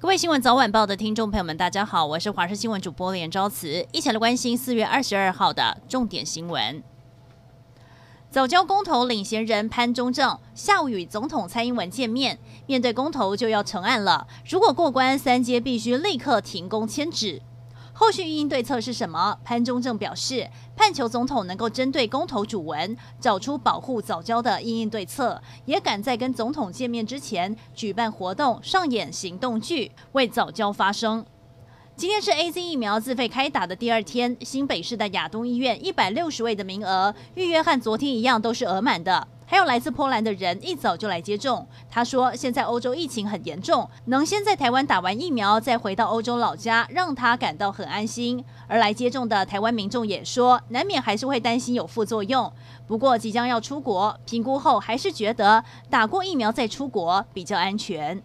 [0.00, 6.82] 各位新闻早晚报的听众朋友们，大家好，我是华视新闻主播连昭慈，一起来关心四月二十二号的重点新闻。
[8.30, 17.42] 早教公投领衔人潘中正下午与总统蔡英文见面，面对公投就要成案了，如果过关，三阶必须立刻停工迁址。
[18.00, 19.36] 后续应对策是什么？
[19.44, 31.26] 潘忠政表示，盼求总统能够针对公投主文找出保护早教的因应对策，也赶在跟总统见面之前举办活动，上演行动剧，为早教发声。
[31.94, 39.28] 今天是 AZ 疫苗自费开打的第二天，新北市的亚东医院一百六十位的名额预约和昨天一样都是额满的。
[39.50, 41.66] 还有来自波兰的人一早就来接种。
[41.90, 48.44] 他说，现在欧洲疫情很严重，能先在台湾打完疫苗再回到欧洲老家，让他感到很安心。
[48.68, 52.52] 而来接种的台湾民众也说，难免还是会担心有副作用。
[52.86, 58.22] 不过即将要出国，评估后还是觉得打过疫苗再出国比较安全。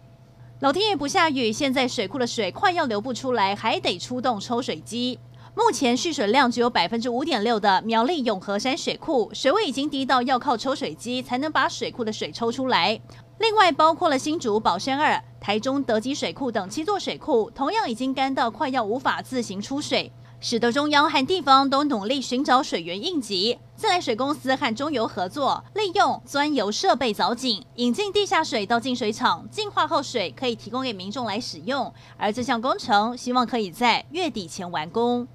[0.60, 5.18] 老天爷不下雨，现在水库的水快要流不出来，还得出动抽水机。
[5.56, 13.00] 目前蓄水量只有百分之五点六的苗栗永和山水库，水位已经低到要靠抽水机才能把水库的水抽出来。
[13.38, 20.12] 另外，包括了新竹宝山二、台中德基水库等七座水库，同样已经干到快要无法自行出水。
[20.38, 23.58] 使得中央和地方都努力寻找水源应急。
[23.74, 31.90] 自来水公司和中油合作，利用钻油设备凿井，引进地下水到净水厂，净化后水可以提供给民众来使用。
[32.18, 35.26] 而这项工程希望可以在月底前完工。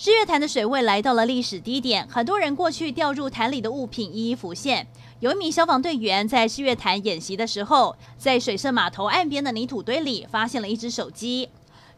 [0.00, 4.86] 日月潭的水位来到了历史低点，很多人过去掉入潭里的物品一一浮现。
[5.18, 11.48] 有一名消防队员在日月潭演习的时候，在水社码头岸边的泥土堆里发现了一只手机。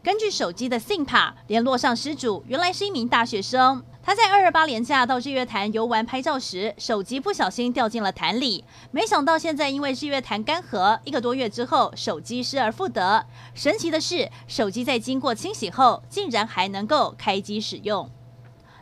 [0.01, 3.83] 根据手机的 SIM 卡联络上失主，原来是一名大学生。
[4.03, 8.63] 他在二二八连假到日月潭游玩拍照时，手机不小心掉进了潭里。
[8.89, 13.27] 没想到现在因为日月潭干涸，一个多月之后，手机失而复得。
[13.53, 18.09] 神奇的是，手机在经过清洗后，竟然还能够开机使用。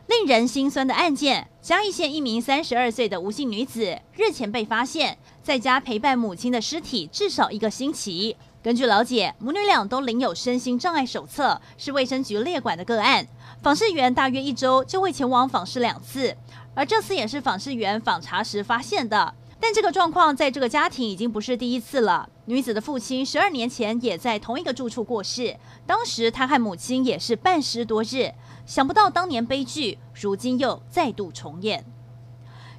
[0.07, 8.37] 令人心酸的案件：嘉义县一名三十二岁的吴姓女子日前被发现在家陪伴母亲的尸体至少一个星期。
[8.61, 13.25] 根据了解，母女俩都领有身心障碍手册，是卫生局列管的个案。
[13.61, 16.35] 访视员大约一周就会前往访视两次，
[16.75, 19.33] 而这次也是访视员访查时发现的。
[19.61, 22.27] 但这个状况在这个家庭已经不是第一次了。
[22.45, 25.55] 女子的父亲十二年前也在同一个住处过世，
[25.85, 28.33] 当时他和母亲也是半尸多日。
[28.65, 31.85] 想不到当年悲剧，如今又再度重演。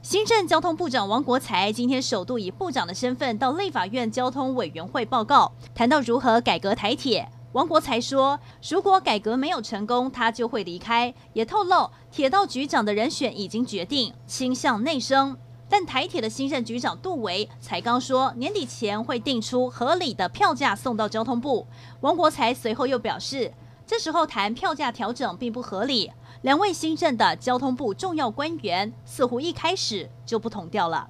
[0.02, 7.30] 新任交通部长王国材今天首度以部长的身份到立法院交通委员会报告，谈到如何改革台铁。
[7.52, 8.40] 王国材说，
[8.70, 11.12] 如果改革没有成功，他就会离开。
[11.34, 15.36] 也透露，铁道局长的人选已经决定，倾向内升。
[15.68, 21.66] 但台铁的新任局长杜维才刚说，年底前会定出合理的票价送到交通部。
[22.00, 23.52] 王国材随后又表示，
[23.86, 26.10] 这时候谈票价调整并不合理。
[26.42, 31.08] 两位新任的交通部重要官员似乎一开始就不同调了。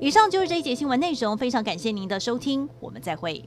[0.00, 3.42] 以上就是这一节新闻内容，非常感谢您的收听，我们再会。